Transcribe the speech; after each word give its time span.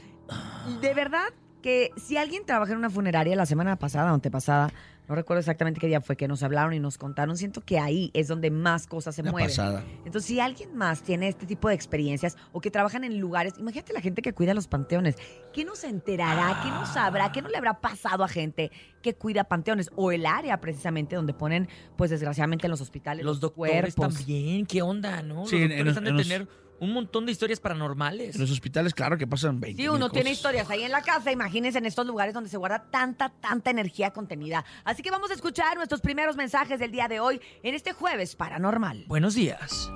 de 0.82 0.94
verdad 0.94 1.30
que 1.62 1.92
si 1.96 2.18
alguien 2.18 2.46
trabaja 2.46 2.72
en 2.72 2.80
una 2.80 2.90
funeraria 2.90 3.36
la 3.36 3.46
semana 3.46 3.76
pasada 3.78 4.12
o 4.12 4.16
antepasada, 4.16 4.74
no 5.12 5.16
recuerdo 5.16 5.40
exactamente 5.42 5.82
qué 5.82 5.88
día 5.88 6.00
fue 6.00 6.16
que 6.16 6.26
nos 6.30 6.42
hablaron 6.42 6.74
y 6.74 6.80
nos 6.80 6.98
contaron, 6.98 7.36
siento 7.36 7.60
que 7.60 7.78
ahí 7.80 8.12
es 8.14 8.30
donde 8.30 8.50
más 8.50 8.88
cosas 8.88 9.14
se 9.14 9.24
La 9.24 9.32
mueven. 9.32 9.50
pasada. 9.50 9.84
Entonces, 10.06 10.24
si 10.26 10.40
alguien 10.40 10.74
más 10.74 11.04
tiene 11.04 11.28
este 11.28 11.46
tipo 11.46 11.68
de 11.68 11.76
experiencias 11.76 12.38
o 12.54 12.62
que 12.62 12.72
trabajan 12.72 13.04
en 13.04 13.20
lugares, 13.20 13.56
imagínate 13.60 13.92
la 13.92 14.00
gente 14.00 14.22
que 14.22 14.32
cuida 14.32 14.54
los 14.54 14.68
panteones. 14.70 15.18
¿Qué 15.52 15.66
nos 15.66 15.84
enterará? 15.84 16.62
¿Qué 16.64 16.70
nos 16.70 16.88
sabrá? 16.94 17.30
¿Qué 17.34 17.42
no 17.42 17.50
le 17.50 17.58
habrá 17.58 17.82
pasado 17.82 18.24
a 18.24 18.30
gente 18.30 18.72
que 19.02 19.14
cuida 19.14 19.44
panteones? 19.44 19.90
O 19.98 20.14
el 20.14 20.26
área 20.26 20.62
precisamente 20.62 21.18
donde 21.18 21.34
ponen, 21.34 21.68
pues 21.98 22.10
desgraciadamente 22.10 22.68
en 22.68 22.72
los 22.72 22.80
hospitales, 22.80 23.26
Los 23.26 23.42
doctores 23.42 23.94
cuerpos. 23.94 24.16
también, 24.16 24.66
¿qué 24.66 24.82
onda, 24.82 25.22
no? 25.24 25.46
Sí, 25.46 25.58
los 25.60 25.66
en- 25.66 25.72
en 25.74 25.86
doctores 25.86 25.86
los- 25.88 25.98
han 25.98 26.04
de 26.06 26.10
en 26.10 26.16
los- 26.16 26.28
tener 26.28 26.48
un 26.82 26.94
montón 26.94 27.28
de 27.28 27.32
historias 27.32 27.60
paranormales. 27.60 28.34
En 28.34 28.42
los 28.42 28.50
hospitales, 28.50 28.96
claro 28.96 29.16
que 29.16 29.28
pasan 29.28 29.60
20. 29.60 29.80
Sí, 29.80 29.88
uno 29.88 30.10
tiene 30.10 30.32
historias 30.32 30.68
ahí 30.72 30.82
en 30.82 30.92
la 30.92 31.04
casa, 31.04 31.32
imagínense 31.32 31.78
en 31.78 31.86
estos 31.86 32.08
lugares 32.08 32.34
donde 32.34 32.50
se 32.50 32.58
guarda 32.58 32.84
tanta, 32.90 33.30
tanta 33.30 33.70
energía 33.70 34.10
contenida. 34.10 34.66
Así 34.84 35.04
que 35.04 35.12
vamos 35.12 35.30
a 35.30 35.36
escuchar 35.36 35.78
nuestros 35.78 36.02
primeros 36.02 36.36
mensajes 36.36 36.80
del 36.80 36.92
día 36.92 37.08
de 37.08 37.20
hoy 37.20 37.40
en 37.62 37.76
este 37.76 37.94
jueves 37.94 38.36
paranormal. 38.36 39.06
Buenos 39.08 39.36
días. 39.36 39.92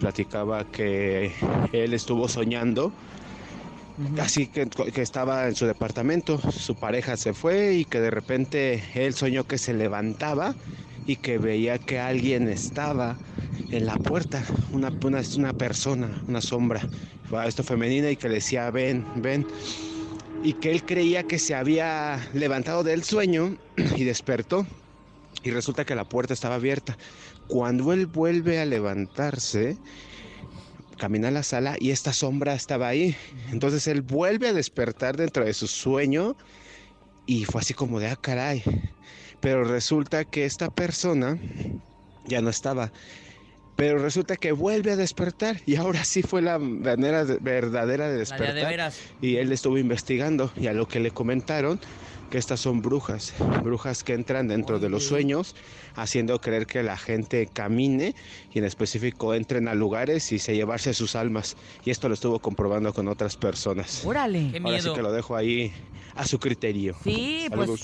platicaba 0.00 0.64
que 0.64 1.32
él 1.72 1.94
estuvo 1.94 2.26
soñando, 2.26 2.92
así 4.20 4.48
que, 4.48 4.66
que 4.66 5.00
estaba 5.00 5.46
en 5.46 5.54
su 5.54 5.64
departamento, 5.64 6.40
su 6.50 6.74
pareja 6.74 7.16
se 7.16 7.34
fue 7.34 7.74
y 7.74 7.84
que 7.84 8.00
de 8.00 8.10
repente 8.10 8.82
él 8.94 9.14
soñó 9.14 9.44
que 9.44 9.58
se 9.58 9.72
levantaba 9.72 10.56
y 11.06 11.16
que 11.16 11.38
veía 11.38 11.78
que 11.78 12.00
alguien 12.00 12.48
estaba 12.48 13.16
en 13.76 13.86
la 13.86 13.96
puerta, 13.96 14.44
una, 14.72 14.92
una, 15.36 15.52
persona, 15.52 16.22
una 16.28 16.40
sombra, 16.40 16.80
esto 17.44 17.64
femenina 17.64 18.08
y 18.08 18.16
que 18.16 18.28
le 18.28 18.36
decía, 18.36 18.70
ven, 18.70 19.04
ven. 19.16 19.46
Y 20.44 20.52
que 20.54 20.70
él 20.70 20.84
creía 20.84 21.24
que 21.24 21.40
se 21.40 21.54
había 21.54 22.20
levantado 22.34 22.84
del 22.84 23.02
sueño 23.02 23.56
y 23.96 24.04
despertó 24.04 24.64
y 25.42 25.50
resulta 25.50 25.84
que 25.84 25.96
la 25.96 26.04
puerta 26.04 26.34
estaba 26.34 26.54
abierta. 26.54 26.96
Cuando 27.48 27.92
él 27.92 28.06
vuelve 28.06 28.60
a 28.60 28.64
levantarse, 28.64 29.76
camina 30.96 31.28
a 31.28 31.32
la 31.32 31.42
sala 31.42 31.76
y 31.80 31.90
esta 31.90 32.12
sombra 32.12 32.54
estaba 32.54 32.86
ahí. 32.86 33.16
Entonces 33.50 33.88
él 33.88 34.02
vuelve 34.02 34.48
a 34.48 34.52
despertar 34.52 35.16
dentro 35.16 35.44
de 35.44 35.52
su 35.52 35.66
sueño 35.66 36.36
y 37.26 37.44
fue 37.44 37.60
así 37.60 37.74
como 37.74 37.98
de, 37.98 38.06
ah, 38.06 38.16
caray. 38.16 38.62
Pero 39.40 39.64
resulta 39.64 40.24
que 40.24 40.44
esta 40.44 40.70
persona 40.70 41.38
ya 42.26 42.40
no 42.40 42.50
estaba. 42.50 42.92
Pero 43.76 43.98
resulta 43.98 44.36
que 44.36 44.52
vuelve 44.52 44.92
a 44.92 44.96
despertar 44.96 45.60
y 45.66 45.76
ahora 45.76 46.04
sí 46.04 46.22
fue 46.22 46.42
la 46.42 46.58
manera 46.58 47.24
de- 47.24 47.38
verdadera 47.40 48.08
de 48.08 48.18
despertar. 48.18 48.54
de. 48.54 48.92
Y 49.20 49.36
él 49.36 49.50
estuvo 49.52 49.78
investigando 49.78 50.52
y 50.56 50.68
a 50.68 50.72
lo 50.72 50.86
que 50.86 51.00
le 51.00 51.10
comentaron 51.10 51.80
que 52.34 52.38
estas 52.38 52.58
son 52.58 52.82
brujas, 52.82 53.32
brujas 53.62 54.02
que 54.02 54.12
entran 54.12 54.48
dentro 54.48 54.80
de 54.80 54.88
los 54.88 55.04
sueños 55.06 55.54
haciendo 55.94 56.40
creer 56.40 56.66
que 56.66 56.82
la 56.82 56.96
gente 56.96 57.46
camine 57.46 58.16
y 58.52 58.58
en 58.58 58.64
específico 58.64 59.34
entren 59.34 59.68
a 59.68 59.74
lugares 59.74 60.32
y 60.32 60.40
se 60.40 60.56
llevarse 60.56 60.94
sus 60.94 61.14
almas. 61.14 61.56
Y 61.84 61.90
esto 61.92 62.08
lo 62.08 62.14
estuvo 62.14 62.40
comprobando 62.40 62.92
con 62.92 63.06
otras 63.06 63.36
personas. 63.36 64.04
Órale. 64.04 64.50
Qué 64.50 64.58
Ahora 64.64 64.80
sí 64.82 64.92
que 64.92 65.02
lo 65.02 65.12
dejo 65.12 65.36
ahí 65.36 65.72
a 66.16 66.26
su 66.26 66.40
criterio. 66.40 66.96
Sí, 67.04 67.46
pues, 67.54 67.60
Saludos. 67.60 67.82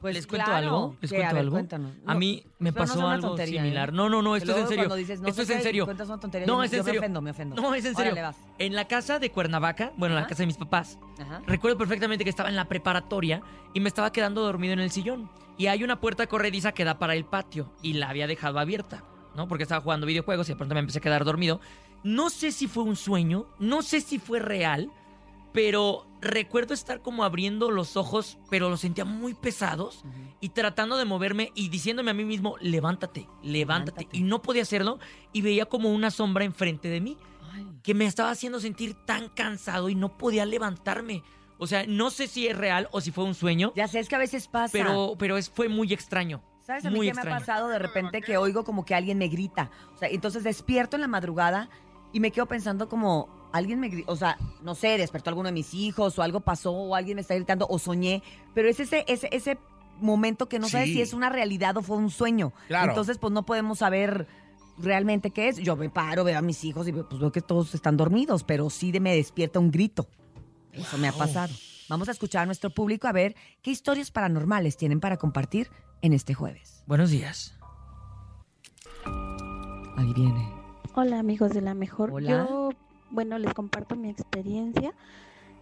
pues 0.00 0.14
¿Les 0.14 0.26
cuento 0.26 0.46
claro. 0.46 0.66
algo? 0.66 0.96
¿Les 1.00 1.12
A 1.12 1.16
ver, 1.16 1.26
algo? 1.26 1.52
cuéntanos. 1.52 1.92
A 2.06 2.12
No, 2.14 2.18
mí 2.20 2.44
me 2.58 2.72
pero 2.72 2.84
no 2.84 2.88
pasó 2.88 2.94
sea 2.98 3.04
una 3.06 3.14
algo 3.14 3.28
tontería, 3.28 3.62
similar. 3.62 3.88
¿eh? 3.88 3.92
No, 3.92 4.08
no, 4.08 4.20
no, 4.22 4.34
esto 4.36 4.50
es 4.52 4.58
en 4.58 4.66
serio. 4.68 4.76
cuando 4.84 4.94
dices, 4.96 5.20
no 5.20 5.28
esto 5.28 5.36
sé 5.36 5.42
es 5.44 5.50
en 5.50 5.56
qué, 5.58 5.62
serio. 5.62 5.84
cuentas 5.84 6.08
una 6.08 6.18
tontería, 6.20 6.46
No, 6.46 6.56
yo- 6.58 6.62
es 6.64 6.72
en 6.72 6.78
me 6.80 6.84
serio. 6.84 7.00
ofendo, 7.00 7.22
me 7.22 7.30
ofendo. 7.30 7.54
No, 7.62 7.72
es 7.74 7.84
en 7.84 7.94
serio. 7.94 8.12
Órale, 8.12 8.22
vas. 8.22 8.36
En 8.58 8.74
la 8.74 8.86
casa 8.88 9.18
de 9.20 9.30
Cuernavaca, 9.30 9.92
bueno, 9.96 10.14
en 10.14 10.16
la 10.16 10.20
Ajá. 10.22 10.28
casa 10.30 10.42
de 10.42 10.46
mis 10.48 10.56
papás, 10.56 10.98
Ajá. 11.20 11.42
recuerdo 11.46 11.76
perfectamente 11.78 12.22
que 12.24 12.30
estaba 12.30 12.48
en 12.48 12.56
la 12.56 12.66
preparatoria 12.66 13.42
y 13.76 13.80
me 13.80 13.90
estaba 13.90 14.10
quedando 14.10 14.40
dormido 14.40 14.72
en 14.72 14.80
el 14.80 14.90
sillón. 14.90 15.28
Y 15.58 15.66
hay 15.66 15.84
una 15.84 16.00
puerta 16.00 16.26
corrediza 16.26 16.72
que 16.72 16.82
da 16.82 16.98
para 16.98 17.14
el 17.14 17.26
patio 17.26 17.74
y 17.82 17.92
la 17.92 18.08
había 18.08 18.26
dejado 18.26 18.58
abierta, 18.58 19.04
¿no? 19.34 19.48
Porque 19.48 19.64
estaba 19.64 19.82
jugando 19.82 20.06
videojuegos 20.06 20.48
y 20.48 20.52
de 20.52 20.56
pronto 20.56 20.74
me 20.74 20.80
empecé 20.80 20.96
a 20.96 21.02
quedar 21.02 21.26
dormido. 21.26 21.60
No 22.02 22.30
sé 22.30 22.52
si 22.52 22.68
fue 22.68 22.84
un 22.84 22.96
sueño, 22.96 23.44
no 23.58 23.82
sé 23.82 24.00
si 24.00 24.18
fue 24.18 24.38
real, 24.38 24.90
pero 25.52 26.06
recuerdo 26.22 26.72
estar 26.72 27.02
como 27.02 27.22
abriendo 27.22 27.70
los 27.70 27.98
ojos, 27.98 28.38
pero 28.48 28.70
los 28.70 28.80
sentía 28.80 29.04
muy 29.04 29.34
pesados 29.34 30.04
y 30.40 30.48
tratando 30.48 30.96
de 30.96 31.04
moverme 31.04 31.52
y 31.54 31.68
diciéndome 31.68 32.12
a 32.12 32.14
mí 32.14 32.24
mismo, 32.24 32.56
levántate, 32.62 33.28
levántate. 33.42 34.00
Levántate. 34.00 34.08
Y 34.12 34.22
no 34.22 34.40
podía 34.40 34.62
hacerlo 34.62 35.00
y 35.34 35.42
veía 35.42 35.66
como 35.66 35.92
una 35.92 36.10
sombra 36.10 36.46
enfrente 36.46 36.88
de 36.88 37.02
mí 37.02 37.18
Ay. 37.52 37.66
que 37.82 37.92
me 37.92 38.06
estaba 38.06 38.30
haciendo 38.30 38.58
sentir 38.58 38.94
tan 39.04 39.28
cansado 39.28 39.90
y 39.90 39.94
no 39.94 40.16
podía 40.16 40.46
levantarme. 40.46 41.22
O 41.58 41.66
sea, 41.66 41.84
no 41.86 42.10
sé 42.10 42.26
si 42.28 42.46
es 42.46 42.56
real 42.56 42.88
o 42.92 43.00
si 43.00 43.10
fue 43.10 43.24
un 43.24 43.34
sueño, 43.34 43.72
Ya 43.74 43.88
sé, 43.88 43.98
es 44.00 44.08
que 44.08 44.14
a 44.16 44.18
veces 44.18 44.46
pasa. 44.48 44.72
pero, 44.72 45.14
pero 45.18 45.36
es, 45.38 45.48
fue 45.50 45.68
muy 45.68 45.92
extraño. 45.92 46.42
¿Sabes 46.60 46.84
a 46.84 46.90
mí 46.90 46.96
qué 46.98 47.04
me 47.04 47.08
ha 47.08 47.12
extraño. 47.12 47.38
pasado 47.38 47.68
de 47.68 47.78
repente 47.78 48.20
que 48.20 48.36
oigo 48.36 48.64
como 48.64 48.84
que 48.84 48.94
alguien 48.94 49.18
me 49.18 49.28
grita? 49.28 49.70
O 49.94 49.98
sea, 49.98 50.08
entonces 50.08 50.42
despierto 50.44 50.96
en 50.96 51.02
la 51.02 51.08
madrugada 51.08 51.68
y 52.12 52.20
me 52.20 52.30
quedo 52.32 52.46
pensando 52.46 52.88
como 52.88 53.28
alguien 53.52 53.78
me 53.80 53.88
grita, 53.88 54.10
o 54.12 54.16
sea, 54.16 54.36
no 54.62 54.74
sé, 54.74 54.98
despertó 54.98 55.30
alguno 55.30 55.46
de 55.48 55.52
mis 55.52 55.72
hijos 55.74 56.18
o 56.18 56.22
algo 56.22 56.40
pasó 56.40 56.72
o 56.72 56.94
alguien 56.94 57.14
me 57.14 57.20
está 57.22 57.34
gritando 57.36 57.66
o 57.70 57.78
soñé, 57.78 58.22
pero 58.52 58.68
es 58.68 58.80
ese 58.80 59.04
ese 59.08 59.28
ese 59.32 59.58
momento 60.00 60.48
que 60.48 60.58
no 60.58 60.68
sabes 60.68 60.88
Sí. 60.88 60.94
si 60.94 61.00
es 61.02 61.14
una 61.14 61.30
realidad 61.30 61.76
o 61.78 61.82
fue 61.82 61.96
un 61.96 62.10
sueño. 62.10 62.52
Claro. 62.68 62.90
Entonces, 62.90 63.16
pues 63.16 63.32
no 63.32 63.46
podemos 63.46 63.78
saber 63.78 64.26
realmente 64.76 65.30
qué 65.30 65.48
es. 65.48 65.56
Yo 65.58 65.76
me 65.76 65.88
paro, 65.88 66.24
veo 66.24 66.36
a 66.38 66.42
mis 66.42 66.64
hijos 66.64 66.86
y 66.88 66.92
pues 66.92 67.18
veo 67.20 67.32
que 67.32 67.40
todos 67.40 67.74
están 67.74 67.96
dormidos, 67.96 68.44
pero 68.44 68.68
sí 68.70 68.92
de 68.92 69.00
me 69.00 69.14
despierta 69.14 69.58
un 69.58 69.70
grito. 69.70 70.06
Eso 70.76 70.98
me 70.98 71.08
ha 71.08 71.12
pasado. 71.12 71.54
Vamos 71.88 72.08
a 72.08 72.12
escuchar 72.12 72.42
a 72.42 72.46
nuestro 72.46 72.70
público 72.70 73.08
a 73.08 73.12
ver 73.12 73.34
qué 73.62 73.70
historias 73.70 74.10
paranormales 74.10 74.76
tienen 74.76 75.00
para 75.00 75.16
compartir 75.16 75.70
en 76.02 76.12
este 76.12 76.34
jueves. 76.34 76.82
Buenos 76.86 77.10
días. 77.10 77.54
Ahí 79.96 80.12
viene. 80.14 80.48
Hola 80.94 81.18
amigos 81.18 81.52
de 81.52 81.62
la 81.62 81.74
mejor. 81.74 82.10
Hola. 82.12 82.30
Yo, 82.30 82.70
bueno, 83.10 83.38
les 83.38 83.54
comparto 83.54 83.96
mi 83.96 84.10
experiencia. 84.10 84.94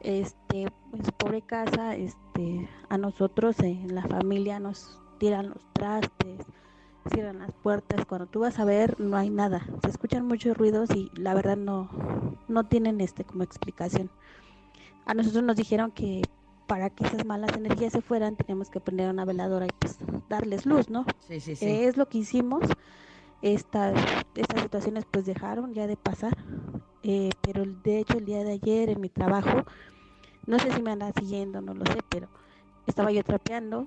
Este, 0.01 0.63
en 0.93 1.05
su 1.05 1.13
pobre 1.13 1.43
casa, 1.43 1.95
este, 1.95 2.69
a 2.89 2.99
nosotros 2.99 3.59
en 3.61 3.95
la 3.95 4.03
familia 4.03 4.61
nos 4.61 4.99
tiran 5.19 5.51
los 5.51 5.65
trastes, 5.73 6.41
cierran 7.13 7.39
las 7.39 7.53
puertas. 7.53 8.05
Cuando 8.07 8.27
tú 8.27 8.41
vas 8.41 8.59
a 8.59 8.65
ver, 8.65 8.99
no 8.99 9.17
hay 9.17 9.31
nada. 9.31 9.65
Se 9.83 9.91
escuchan 9.91 10.27
muchos 10.27 10.57
ruidos 10.57 10.91
y 10.95 11.11
la 11.15 11.35
verdad 11.35 11.57
no, 11.57 11.89
no 12.49 12.65
tienen 12.65 13.01
este 13.01 13.25
como 13.25 13.45
explicación. 13.45 14.11
A 15.07 15.15
nosotros 15.15 15.45
nos 15.45 15.57
dijeron 15.57 15.91
que 15.91 16.23
para 16.67 16.91
que 16.91 17.05
esas 17.05 17.25
malas 17.27 17.55
energías 17.57 17.93
se 17.93 18.01
fueran, 18.01 18.37
teníamos 18.37 18.71
que 18.71 18.81
poner 18.81 19.11
una 19.11 19.25
veladora 19.25 19.67
y 19.67 19.71
pues 19.79 19.99
darles 20.29 20.65
luz, 20.65 20.89
¿no? 20.89 21.05
Sí, 21.21 21.41
sí, 21.41 21.57
sí. 21.57 21.67
Es 21.67 21.97
lo 21.97 22.09
que 22.09 22.19
hicimos. 22.19 22.63
Estas, 23.43 23.95
estas 24.35 24.63
situaciones 24.63 25.05
pues 25.11 25.27
dejaron 25.27 25.75
ya 25.75 25.87
de 25.87 25.97
pasar. 25.97 26.37
Eh, 27.03 27.31
pero 27.43 27.65
de 27.67 27.99
hecho 27.99 28.17
el 28.17 28.25
día 28.25 28.43
de 28.43 28.53
ayer 28.53 28.89
en 28.89 29.01
mi 29.01 29.11
trabajo, 29.11 29.65
no 30.47 30.59
sé 30.59 30.73
si 30.73 30.81
me 30.81 30.93
andan 30.93 31.13
siguiendo, 31.13 31.61
no 31.61 31.75
lo 31.75 31.85
sé, 31.85 31.99
pero 32.09 32.29
estaba 32.87 33.13
yo 33.13 33.23
trapeando. 33.23 33.87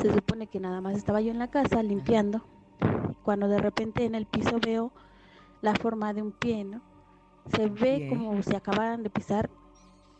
Se 0.00 0.12
supone 0.12 0.46
que 0.46 0.60
nada 0.60 0.80
más 0.80 0.96
estaba 0.96 1.20
yo 1.20 1.32
en 1.32 1.38
la 1.38 1.50
casa 1.50 1.82
limpiando. 1.82 2.44
Cuando 3.24 3.48
de 3.48 3.58
repente 3.58 4.04
en 4.04 4.14
el 4.14 4.26
piso 4.26 4.60
veo 4.64 4.92
la 5.62 5.74
forma 5.74 6.12
de 6.12 6.22
un 6.22 6.30
pie, 6.30 6.64
¿no? 6.64 6.80
Se 7.56 7.68
ve 7.68 8.06
como 8.08 8.40
si 8.42 8.54
acabaran 8.54 9.02
de 9.02 9.10
pisar. 9.10 9.50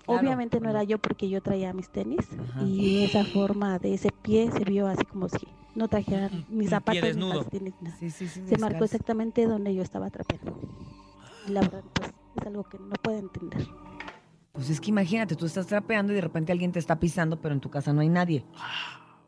Claro, 0.06 0.20
Obviamente 0.20 0.60
no 0.60 0.70
era 0.70 0.84
yo 0.84 0.98
porque 0.98 1.28
yo 1.28 1.40
traía 1.42 1.72
mis 1.72 1.88
tenis 1.88 2.28
Ajá. 2.50 2.62
y 2.62 3.04
esa 3.04 3.24
forma 3.24 3.78
de 3.80 3.94
ese 3.94 4.10
pie 4.22 4.50
se 4.52 4.64
vio 4.64 4.86
así 4.86 5.04
como 5.04 5.28
si 5.28 5.48
no 5.74 5.88
un 5.92 6.44
mis 6.48 6.70
zapatos. 6.70 7.16
Sí, 7.98 8.10
sí, 8.10 8.28
sí, 8.28 8.46
Se 8.46 8.56
marcó 8.58 8.84
exactamente 8.84 9.46
donde 9.46 9.74
yo 9.74 9.82
estaba 9.82 10.08
trapeando. 10.10 10.58
Y 11.46 11.52
la 11.52 11.60
verdad, 11.60 11.82
pues 11.92 12.10
es 12.40 12.46
algo 12.46 12.64
que 12.64 12.78
no 12.78 12.94
puedo 13.02 13.18
entender. 13.18 13.66
Pues 14.52 14.70
es 14.70 14.80
que 14.80 14.90
imagínate, 14.90 15.36
tú 15.36 15.44
estás 15.44 15.66
trapeando 15.66 16.12
y 16.12 16.16
de 16.16 16.22
repente 16.22 16.50
alguien 16.50 16.72
te 16.72 16.78
está 16.78 16.98
pisando, 16.98 17.40
pero 17.40 17.54
en 17.54 17.60
tu 17.60 17.68
casa 17.68 17.92
no 17.92 18.00
hay 18.00 18.08
nadie. 18.08 18.44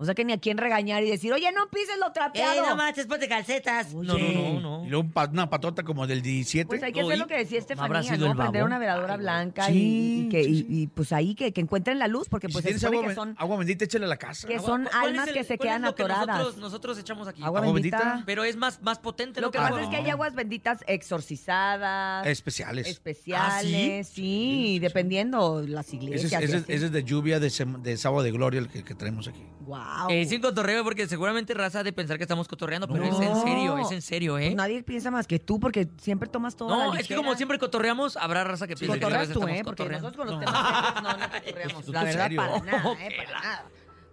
O 0.00 0.04
sea 0.04 0.14
que 0.14 0.24
ni 0.24 0.32
a 0.32 0.38
quién 0.38 0.58
regañar 0.58 1.02
y 1.02 1.10
decir, 1.10 1.32
oye, 1.32 1.50
no 1.52 1.68
pises 1.70 1.98
lo 1.98 2.12
trapeado. 2.12 2.64
¡Eh, 2.64 2.68
no 2.68 2.76
manches, 2.76 3.06
ponte 3.06 3.28
calcetas! 3.28 3.92
Oye. 3.92 4.06
No, 4.06 4.60
no, 4.60 4.60
no, 4.60 4.86
Y 4.86 4.90
luego 4.90 5.08
una 5.32 5.50
patota 5.50 5.82
como 5.82 6.06
del 6.06 6.22
17. 6.22 6.66
Pues 6.68 6.82
hay 6.82 6.92
que 6.92 7.00
hacer 7.00 7.18
lo 7.18 7.26
que 7.26 7.36
decía 7.36 7.58
¿habrá 7.76 7.98
Estefanía, 8.00 8.14
sido 8.14 8.26
¿no? 8.26 8.32
el 8.32 8.38
Prender 8.38 8.62
una 8.62 8.78
veladora 8.78 9.14
Ay, 9.14 9.18
blanca 9.20 9.66
sí, 9.66 9.72
y, 9.72 10.26
y 10.26 10.28
que, 10.28 10.44
sí, 10.44 10.50
y- 10.50 10.58
sí. 10.58 10.66
y, 10.70 10.86
pues 10.86 11.12
ahí 11.12 11.34
que, 11.34 11.52
que 11.52 11.60
encuentren 11.60 11.98
la 11.98 12.06
luz, 12.06 12.28
porque 12.28 12.46
Y 12.46 12.50
si 12.50 12.52
pues 12.52 12.62
se 12.62 12.68
tienes 12.68 12.80
supone 12.80 12.96
agua, 12.98 13.02
que 13.02 13.08
ben- 13.08 13.16
son 13.16 13.34
agua 13.38 13.56
bendita, 13.56 13.84
échale 13.84 14.04
a 14.04 14.08
la 14.08 14.16
casa. 14.16 14.46
que 14.46 14.54
Agua- 14.56 14.66
son 14.68 14.82
¿cuál 14.84 14.94
es 15.04 15.08
almas 15.10 15.28
el- 15.28 15.34
que 15.34 15.44
se 15.44 15.56
cuál 15.58 15.68
es 15.68 15.72
quedan 15.72 15.82
lo 15.82 15.94
que 15.96 16.02
atoradas. 16.04 16.26
Nosotros, 16.28 16.56
nosotros 16.58 16.98
echamos 17.00 17.26
aquí. 17.28 17.42
Agua 17.42 17.60
Agua 17.60 17.72
bendita. 17.72 17.98
bendita. 17.98 18.22
Pero 18.24 18.44
es 18.44 18.56
más, 18.56 18.80
más 18.82 18.98
potente 19.00 19.40
Lo 19.40 19.50
que 19.50 19.58
pasa 19.58 19.82
es 19.82 19.88
que 19.88 19.96
hay 19.96 20.10
aguas 20.10 20.34
benditas 20.36 20.84
exorcizadas, 20.86 22.26
Especiales. 22.26 22.86
especiales, 22.86 24.08
sí, 24.08 24.78
dependiendo 24.80 25.62
las 25.66 25.88
Ese 25.88 25.96
iglesias. 25.96 26.32
es, 26.32 26.40
y 26.40 26.44
ese 26.44 26.56
es- 26.56 26.62
así. 26.62 26.72
ese 26.72 26.86
es 26.86 26.92
de 26.92 27.04
lluvia 27.04 27.40
de, 27.40 27.48
sem- 27.48 27.80
de 27.82 27.96
sábado 27.96 28.22
de 28.22 28.30
gloria 28.30 28.60
el 28.60 28.68
que, 28.68 28.84
que 28.84 28.94
traemos 28.94 29.26
aquí. 29.28 29.42
Guau. 29.60 29.87
Eh, 30.10 30.24
sin 30.26 30.40
cotorreo, 30.40 30.84
porque 30.84 31.06
seguramente 31.08 31.54
raza 31.54 31.80
ha 31.80 31.82
de 31.82 31.92
pensar 31.92 32.16
que 32.18 32.24
estamos 32.24 32.46
cotorreando, 32.48 32.86
pero 32.88 33.04
No. 33.04 33.10
es 33.10 33.20
en 33.20 33.42
serio, 33.42 33.78
es 33.78 33.90
en 33.92 34.02
serio, 34.02 34.38
¿eh? 34.38 34.46
Pues 34.46 34.56
nadie 34.56 34.82
piensa 34.82 35.10
más 35.10 35.26
que 35.26 35.38
tú 35.38 35.58
porque 35.60 35.88
siempre 36.00 36.28
tomas 36.28 36.56
todo. 36.56 36.68
No, 36.68 36.94
es 36.94 37.06
que 37.08 37.14
como 37.16 37.34
siempre 37.34 37.58
cotorreamos, 37.58 38.16
habrá 38.16 38.44
raza 38.44 38.66
que 38.66 38.76
piensa 38.76 38.94
que 38.98 39.00
tú, 39.06 39.06
estamos 39.14 39.50
¿eh? 39.50 39.62
Porque 39.64 39.88
nosotros 39.88 40.16
con 40.16 40.26
los 40.26 40.34
No. 40.36 40.40
temas 40.44 41.02
no, 41.02 41.12
no 41.16 41.30
cotorreamos. 41.32 41.88
La 41.88 42.04
verdad, 42.04 42.22
serio. 42.24 42.36
para 42.42 42.58
nada, 42.60 42.92
¿eh? 42.94 43.08
Para 43.16 43.40
nada. 43.40 43.64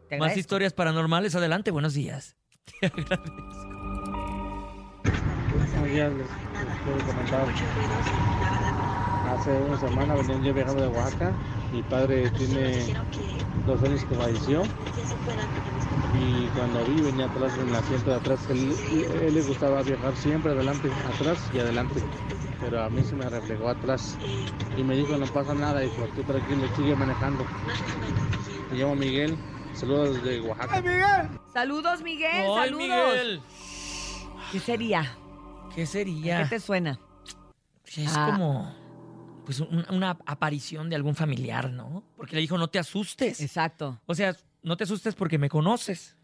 Te 0.08 0.18
Más 0.18 0.26
agradezco. 0.28 0.40
historias 0.40 0.74
paranormales, 0.74 1.36
adelante, 1.36 1.72
buenos 1.72 1.94
días. 1.94 2.36
Buenos 5.52 5.90
días, 5.92 6.12
les, 6.14 6.20
les 6.20 6.80
quiero 6.84 7.06
comentar. 7.06 7.46
Hace 9.30 9.52
una 9.52 9.80
semana 9.80 10.16
venía 10.16 10.38
yo 10.40 10.54
viajando 10.54 10.82
de 10.84 10.88
Oaxaca. 10.90 11.32
Mi 11.72 11.82
padre 11.84 12.30
tiene 12.32 12.94
dos 13.66 13.82
años 13.84 14.04
que 14.06 14.16
falleció. 14.16 14.64
Y 16.14 16.46
cuando 16.56 16.86
vi, 16.86 17.02
venía 17.02 17.26
atrás 17.26 17.58
en 17.58 17.70
el 17.70 17.76
asiento 17.76 18.10
de 18.12 18.16
atrás. 18.16 18.40
Él, 18.50 18.74
él 19.22 19.34
le 19.34 19.42
gustaba 19.42 19.82
viajar 19.82 20.16
siempre 20.16 20.52
adelante, 20.54 20.90
atrás 21.14 21.38
y 21.54 21.60
adelante. 21.60 22.02
Pero 22.62 22.84
a 22.84 22.90
mí 22.90 23.04
se 23.04 23.16
me 23.16 23.28
reflejó 23.30 23.70
atrás. 23.70 24.18
Y 24.78 24.84
me 24.84 24.96
dijo, 24.96 25.18
no 25.18 25.26
pasa 25.28 25.54
nada, 25.54 25.84
hijo, 25.84 26.08
tú 26.16 26.24
tranquilo, 26.24 26.64
sigue 26.76 26.96
manejando. 26.96 27.46
Me 28.72 28.78
llamo 28.78 28.96
Miguel. 28.96 29.38
Saludos 29.74 30.24
desde 30.24 30.40
Oaxaca. 30.42 31.30
Saludos, 31.52 32.02
Miguel. 32.02 32.32
¡Ay, 32.32 32.46
saludos. 32.70 32.78
Miguel! 32.78 33.42
¿Qué 34.52 34.60
sería? 34.60 35.18
¿Qué 35.76 35.86
sería? 35.86 36.44
¿Qué 36.44 36.50
te 36.52 36.60
suena? 36.62 36.98
Es 37.86 38.16
Ah. 38.16 38.28
como 38.32 38.74
pues 39.46 39.60
un- 39.60 39.86
una 39.90 40.18
aparición 40.26 40.90
de 40.90 40.96
algún 40.96 41.16
familiar, 41.16 41.70
¿no? 41.72 42.04
Porque 42.18 42.36
le 42.36 42.42
dijo, 42.42 42.58
no 42.58 42.68
te 42.68 42.80
asustes. 42.80 43.40
Exacto. 43.42 44.02
O 44.08 44.16
sea, 44.16 44.36
no 44.64 44.76
te 44.76 44.84
asustes 44.86 45.16
porque 45.16 45.38
me 45.38 45.50
conoces. 45.50 46.18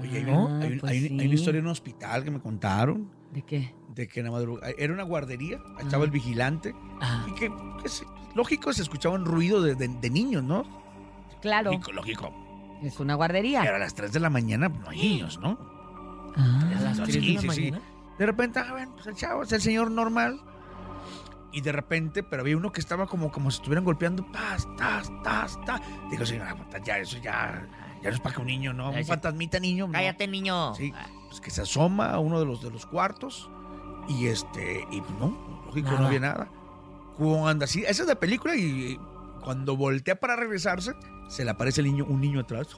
Oye, 0.00 0.18
hay, 0.18 0.26
Ah, 0.32 0.38
una, 0.38 0.64
hay 0.64 0.78
pues 0.78 0.92
hay 0.92 1.00
sí. 1.00 1.16
hay 1.18 1.26
una 1.26 1.34
historia 1.34 1.58
en 1.58 1.64
un 1.64 1.72
hospital 1.72 2.22
que 2.22 2.30
me 2.30 2.40
contaron 2.40 3.10
¿De 3.32 3.42
qué? 3.42 3.74
de 3.94 4.06
que 4.06 4.20
en 4.20 4.26
la 4.26 4.32
madrugada 4.32 4.72
era 4.78 4.92
una 4.92 5.02
guardería, 5.02 5.56
estaba 5.80 5.96
Ajá. 5.96 6.04
el 6.04 6.10
vigilante 6.12 6.72
Ah, 7.00 7.26
y 7.28 7.34
que, 7.34 7.50
que 7.82 7.88
se- 7.88 8.06
lógico 8.36 8.72
se 8.72 8.82
escuchaban 8.82 9.24
ruidos 9.24 9.64
de, 9.64 9.74
de- 9.74 9.88
de 9.88 10.10
niños, 10.10 10.44
¿no? 10.44 10.64
Claro, 11.40 11.72
Lógico, 11.72 11.92
lógico. 11.92 12.78
es 12.82 13.00
una 13.00 13.14
guardería. 13.16 13.62
Pero 13.62 13.74
a 13.74 13.78
las 13.80 13.94
3 13.94 14.12
de 14.12 14.20
la 14.20 14.30
mañana 14.30 14.68
pues, 14.70 14.82
no 14.82 14.90
hay 14.90 14.98
niños, 14.98 15.40
¿no? 15.40 15.58
Ah, 16.36 16.60
a 16.76 16.80
las 16.80 16.96
Sí, 16.98 17.02
tres 17.02 17.14
de 17.14 17.20
la 17.20 17.40
sí, 17.40 17.40
sí. 17.40 17.46
mañana. 17.70 17.80
De 18.18 18.26
repente, 18.26 18.58
ah, 18.60 18.68
bueno, 18.70 18.92
pues 18.94 19.06
el 19.08 19.14
chavo 19.16 19.42
es 19.42 19.50
el 19.52 19.60
señor 19.60 19.90
normal. 19.90 20.38
Y 21.52 21.60
de 21.60 21.70
repente, 21.72 22.22
pero 22.22 22.42
había 22.42 22.56
uno 22.56 22.72
que 22.72 22.80
estaba 22.80 23.06
como, 23.06 23.30
como 23.30 23.50
si 23.50 23.56
estuvieran 23.56 23.84
golpeando, 23.84 24.24
tas, 24.32 24.66
tas, 24.76 25.10
tas, 25.22 25.58
tas. 25.66 25.80
Digo, 26.10 26.24
señora, 26.24 26.56
ya, 26.82 26.98
eso 26.98 27.18
ya, 27.18 27.68
ya 28.02 28.08
no 28.08 28.14
es 28.14 28.20
para 28.20 28.34
que 28.34 28.40
un 28.40 28.46
niño, 28.46 28.72
¿no? 28.72 28.90
Un 28.90 29.04
fantasmita 29.04 29.60
niño. 29.60 29.86
no. 29.86 29.92
Cállate, 29.92 30.26
niño. 30.26 30.74
Sí, 30.74 30.92
pues 31.28 31.40
que 31.40 31.50
se 31.50 31.62
asoma 31.62 32.10
a 32.10 32.18
uno 32.18 32.40
de 32.40 32.46
los 32.46 32.62
de 32.62 32.70
los 32.70 32.86
cuartos 32.86 33.50
y 34.08 34.26
este, 34.28 34.86
y 34.90 35.00
pues 35.00 35.18
no, 35.18 35.62
lógico, 35.66 35.88
Nada. 35.88 36.00
no 36.00 36.06
había 36.06 36.20
nada. 36.20 36.48
Cuando 37.18 37.66
así, 37.66 37.84
esa 37.86 38.02
es 38.02 38.08
de 38.08 38.16
película 38.16 38.56
y 38.56 38.98
cuando 39.44 39.76
voltea 39.76 40.18
para 40.18 40.36
regresarse, 40.36 40.94
se 41.28 41.44
le 41.44 41.50
aparece 41.50 41.82
el 41.82 41.88
niño, 41.88 42.06
un 42.08 42.20
niño 42.20 42.40
atrás 42.40 42.68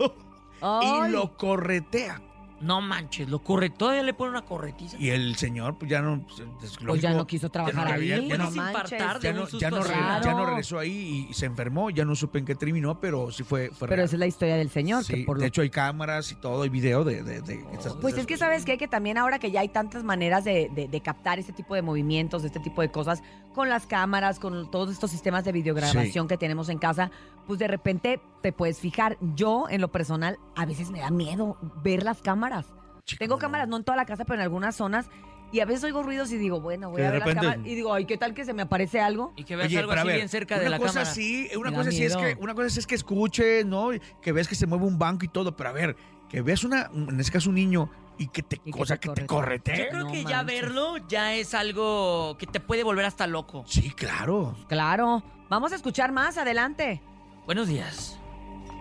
y 0.61 1.11
lo 1.11 1.37
corretea. 1.37 2.21
No 2.61 2.81
manches, 2.81 3.29
lo 3.29 3.41
corre. 3.43 3.69
Todavía 3.69 4.03
le 4.03 4.15
pone 4.15 4.31
una 4.31 4.43
corretiza. 4.43 4.97
Y 4.99 5.11
el 5.11 5.37
señor, 5.37 5.77
pues 5.77 5.91
ya 5.91 6.01
no, 6.01 6.23
pues, 6.25 6.41
es 6.63 6.79
pues 6.79 7.01
ya 7.03 7.13
no 7.13 7.27
quiso 7.27 7.51
trabajar 7.51 7.89
ya 7.89 7.95
no- 7.97 8.01
ahí. 8.01 8.29
ya- 8.29 8.39
no- 8.39 8.45
no 8.45 8.51
manches. 8.53 8.93
infartar 8.93 9.21
de 9.21 9.29
ya 9.29 9.33
no, 9.35 9.49
ya, 9.49 9.71
no 9.71 9.85
ya 10.23 10.33
no 10.35 10.47
regresó 10.47 10.79
ahí 10.79 11.27
y 11.31 11.35
se 11.35 11.47
enfermó, 11.47 11.91
ya 11.91 12.05
no 12.05 12.15
supe 12.15 12.39
en 12.39 12.45
qué 12.45 12.55
terminó, 12.55 13.01
pero 13.01 13.31
sí 13.33 13.43
fue, 13.43 13.69
fue 13.71 13.89
Pero 13.89 13.97
real. 13.97 14.07
esa 14.07 14.17
es 14.17 14.21
la 14.21 14.27
historia 14.27 14.57
del 14.57 14.71
señor. 14.71 15.05
que 15.05 15.25
por 15.25 15.37
de 15.39 15.43
lo 15.43 15.49
hecho 15.49 15.63
hay 15.63 15.71
cámaras 15.71 16.31
y 16.33 16.37
todo, 16.37 16.63
hay 16.63 16.69
video 16.71 17.05
de, 17.05 17.23
de, 17.23 17.43
de 17.43 17.55
esas- 17.79 17.95
Pues 17.95 18.15
de 18.15 18.21
es 18.23 18.27
que 18.27 18.35
esas 18.35 18.47
sabes 18.47 18.65
qué? 18.65 18.79
que 18.79 18.89
también 18.89 19.19
ahora 19.19 19.39
que 19.39 19.51
ya 19.51 19.61
hay 19.61 19.69
tantas 19.69 20.05
maneras 20.05 20.45
de, 20.45 20.71
de- 20.75 20.89
de 20.89 21.01
captar 21.01 21.39
este 21.39 21.53
tipo 21.53 21.75
de 21.75 21.83
movimientos, 21.83 22.43
de 22.43 22.49
este 22.49 22.61
tipo 22.61 22.81
de 22.83 22.91
cosas, 22.91 23.23
con 23.55 23.69
las 23.71 23.87
cámaras, 23.87 24.39
con 24.39 24.71
todos 24.71 24.91
estos 24.91 25.11
sistemas 25.11 25.45
de 25.45 25.53
videograbación 25.53 26.29
que 26.29 26.37
tenemos 26.37 26.69
en 26.69 26.79
casa, 26.79 27.11
pues 27.47 27.59
de 27.59 27.69
repente 27.69 28.21
te 28.43 28.53
puedes 28.53 28.79
fijar. 28.81 29.17
Yo, 29.35 29.67
en 29.71 29.81
lo 29.81 29.89
personal, 29.91 30.39
a 30.57 30.67
veces 30.67 30.91
me 30.91 31.01
da 31.01 31.11
miedo 31.11 31.57
ver 31.83 32.03
las 32.03 32.21
cámaras. 32.21 32.67
Sí, 33.05 33.17
Tengo 33.17 33.39
cámaras 33.39 33.69
no 33.69 33.77
en 33.77 33.85
toda 33.85 33.97
la 33.97 34.05
casa, 34.05 34.25
pero 34.25 34.35
en 34.35 34.41
algunas 34.43 34.77
zonas. 34.77 35.07
Y 35.53 35.61
a 35.61 35.67
veces 35.67 35.85
oigo 35.85 36.03
ruidos 36.03 36.33
y 36.33 36.37
digo, 36.37 36.61
bueno, 36.61 36.91
voy 36.91 37.03
a 37.03 37.11
ver 37.13 37.21
las 37.21 37.35
cámaras. 37.35 37.65
Y 37.65 37.75
digo, 37.77 37.95
ay, 37.95 38.07
¿qué 38.07 38.17
tal 38.17 38.35
que 38.35 38.45
se 38.45 38.53
me 38.53 38.63
aparece 38.63 39.01
algo? 39.01 39.33
Y 39.37 39.45
que 39.45 39.55
veas 39.55 39.69
Oye, 39.69 39.79
algo 39.79 39.93
así 39.93 40.07
ver, 40.07 40.17
bien 40.17 40.29
cerca 40.29 40.57
de 40.59 40.63
una 40.63 40.71
la 40.71 40.79
cosa 40.79 40.93
cámara. 40.95 41.15
sí, 41.15 41.49
una 41.57 41.71
Me 41.71 41.77
cosa 41.77 41.91
sí 41.93 42.05
es 42.05 42.17
que 42.17 42.37
una 42.41 42.55
cosa 42.55 42.79
es 42.81 42.87
que 42.87 42.95
escuches, 42.97 43.65
¿no? 43.65 43.91
Que 44.21 44.33
ves 44.33 44.49
que 44.49 44.57
se 44.57 44.67
mueve 44.67 44.85
un 44.87 44.99
banco 44.99 45.25
y 45.25 45.29
todo, 45.29 45.55
pero 45.57 45.69
a 45.69 45.73
ver, 45.73 45.97
que 46.29 46.43
veas 46.43 46.65
una 46.65 46.91
en 46.93 47.21
este 47.21 47.31
caso 47.31 47.51
un 47.51 47.55
niño 47.55 47.89
y 48.19 48.29
que 48.29 48.43
te 48.43 48.57
Y 48.65 48.71
que 48.71 48.79
cosa 48.79 48.97
te 48.97 49.09
que 49.09 49.15
te 49.15 49.27
corretee. 49.27 49.77
Yo 49.77 49.89
creo 49.89 50.05
No 50.05 50.13
que 50.13 50.25
ya 50.25 50.43
verlo 50.43 50.97
ya 51.09 51.35
es 51.35 51.55
algo 51.55 52.37
que 52.39 52.47
te 52.47 52.61
puede 52.61 52.83
volver 52.85 53.05
hasta 53.05 53.27
loco. 53.27 53.65
Sí, 53.67 53.91
claro. 53.91 54.55
Claro. 54.69 55.23
Vamos 55.49 55.73
a 55.73 55.77
escuchar 55.77 56.13
más 56.13 56.39
adelante. 56.39 57.01
Buenos 57.47 57.69
días. 57.69 58.19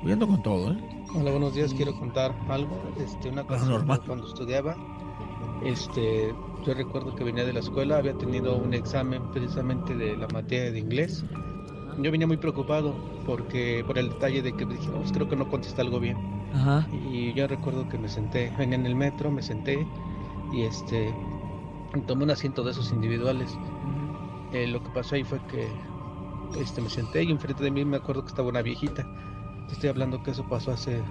Voy 0.01 0.11
ando 0.11 0.27
con 0.27 0.41
todo, 0.43 0.73
¿eh? 0.73 0.77
Hola, 1.15 1.31
buenos 1.31 1.53
días. 1.53 1.73
Quiero 1.73 1.97
contar 1.97 2.33
algo. 2.49 2.93
Este, 2.99 3.29
una 3.29 3.43
cosa 3.43 3.59
Paranormal. 3.61 4.01
cuando 4.05 4.27
estudiaba. 4.27 4.75
Este, 5.63 6.33
yo 6.65 6.73
recuerdo 6.73 7.15
que 7.15 7.23
venía 7.23 7.45
de 7.45 7.53
la 7.53 7.59
escuela, 7.59 7.97
había 7.97 8.13
tenido 8.17 8.55
un 8.57 8.73
examen 8.73 9.31
precisamente 9.31 9.95
de 9.95 10.17
la 10.17 10.27
materia 10.27 10.71
de 10.71 10.79
inglés. 10.79 11.23
Yo 11.97 12.11
venía 12.11 12.27
muy 12.27 12.37
preocupado 12.37 12.95
porque 13.25 13.83
por 13.85 13.97
el 13.97 14.09
detalle 14.09 14.41
de 14.41 14.53
que 14.53 14.65
dije, 14.65 14.89
"No, 14.89 14.99
pues 14.99 15.11
creo 15.11 15.27
que 15.29 15.35
no 15.35 15.47
contesté 15.47 15.81
algo 15.81 15.99
bien. 15.99 16.17
Ajá. 16.53 16.87
Y 16.91 17.33
yo 17.33 17.47
recuerdo 17.47 17.87
que 17.89 17.97
me 17.97 18.09
senté, 18.09 18.51
venía 18.57 18.75
en 18.75 18.85
el 18.85 18.95
metro, 18.95 19.31
me 19.31 19.41
senté 19.41 19.87
y 20.51 20.63
este 20.63 21.13
tomé 22.07 22.23
un 22.23 22.31
asiento 22.31 22.63
de 22.63 22.71
esos 22.71 22.91
individuales. 22.91 23.57
Eh, 24.51 24.67
lo 24.67 24.81
que 24.83 24.89
pasó 24.91 25.15
ahí 25.15 25.23
fue 25.23 25.39
que 25.47 25.67
este, 26.55 26.81
me 26.81 26.89
senté 26.89 27.23
y 27.23 27.31
enfrente 27.31 27.63
de 27.63 27.71
mí 27.71 27.85
me 27.85 27.97
acuerdo 27.97 28.23
que 28.23 28.29
estaba 28.29 28.49
una 28.49 28.61
viejita. 28.61 29.07
Te 29.67 29.73
estoy 29.73 29.89
hablando 29.89 30.21
que 30.21 30.31
eso 30.31 30.47
pasó 30.47 30.71
hace 30.71 31.03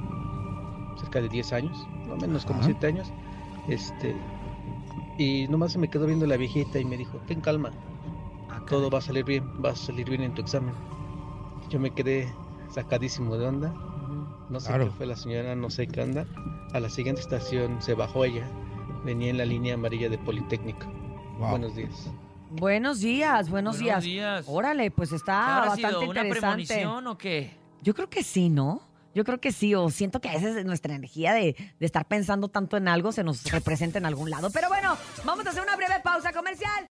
cerca 1.01 1.21
de 1.21 1.29
10 1.29 1.53
años, 1.53 1.89
no 2.07 2.17
menos 2.17 2.45
como 2.45 2.61
Ajá. 2.61 2.67
7 2.67 2.87
años. 2.87 3.13
Este, 3.69 4.15
y 5.19 5.47
nomás 5.49 5.73
se 5.73 5.79
me 5.79 5.89
quedó 5.89 6.07
viendo 6.07 6.27
la 6.27 6.37
viejita 6.37 6.79
y 6.79 6.85
me 6.85 6.97
dijo, 6.97 7.19
ten 7.27 7.41
calma, 7.41 7.73
todo 8.73 8.89
va 8.89 8.99
a 8.99 9.03
salir 9.03 9.25
bien, 9.25 9.45
vas 9.61 9.83
a 9.83 9.87
salir 9.87 10.09
bien 10.09 10.23
en 10.23 10.33
tu 10.35 10.41
examen. 10.41 10.75
Yo 11.69 11.79
me 11.79 11.91
quedé 11.91 12.33
sacadísimo 12.71 13.37
de 13.37 13.47
onda, 13.47 13.69
no 14.49 14.59
sé 14.61 14.69
Claro. 14.69 14.87
qué 14.87 14.91
fue 14.93 15.07
la 15.07 15.17
señora, 15.17 15.55
no 15.55 15.69
sé 15.69 15.87
qué 15.87 16.01
onda. 16.01 16.27
A 16.73 16.81
la 16.81 16.89
siguiente 16.89 17.21
estación 17.21 17.83
se 17.83 17.93
bajó 17.93 18.25
ella, 18.25 18.47
venía 19.05 19.29
en 19.29 19.37
la 19.37 19.45
línea 19.45 19.75
amarilla 19.75 20.09
de 20.09 20.17
Politécnico. 20.17 20.87
Wow. 21.39 21.51
Buenos 21.51 21.77
días. 21.77 22.11
Buenos 22.51 23.01
días, 23.01 23.51
buenos, 23.51 23.77
Buenos 23.79 23.79
días. 23.79 24.03
días. 24.05 24.45
Órale, 24.49 24.91
pues 24.91 25.11
¿Qué 25.11 25.17
está 25.17 25.57
habrá 25.59 25.71
bastante 25.71 25.89
sido? 25.99 26.11
¿Una 26.11 26.21
interesante. 26.23 26.67
premonición 26.67 27.07
o 27.09 27.19
qué? 27.19 27.51
Yo 27.83 27.95
creo 27.95 28.09
que 28.09 28.23
sí, 28.23 28.49
¿no? 28.49 28.81
Yo 29.15 29.25
creo 29.25 29.39
que 29.39 29.53
sí, 29.53 29.75
o 29.75 29.91
siento 29.91 30.21
que 30.23 30.31
a 30.31 30.33
veces 30.33 30.65
nuestra 30.65 30.95
energía 30.95 31.35
de, 31.35 31.55
de 31.79 31.87
estar 31.87 32.07
pensando 32.07 32.49
tanto 32.49 32.79
en 32.79 32.89
algo 32.89 33.13
se 33.13 33.23
nos 33.23 33.45
representa 33.53 33.99
en 33.99 34.07
algún 34.07 34.31
lado. 34.31 34.49
Pero 34.51 34.69
bueno, 34.69 34.97
vamos 35.25 35.45
a 35.47 35.51
hacer 35.51 35.63
una 35.63 35.77
breve 35.77 36.01
pausa 36.03 36.33
comercial. 36.33 36.89